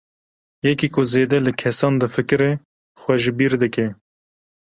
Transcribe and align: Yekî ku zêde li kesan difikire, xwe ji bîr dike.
Yekî 0.67 0.87
ku 0.95 1.01
zêde 1.11 1.39
li 1.45 1.51
kesan 1.61 1.93
difikire, 2.01 2.51
xwe 3.01 3.15
ji 3.23 3.31
bîr 3.37 3.53
dike. 3.61 3.87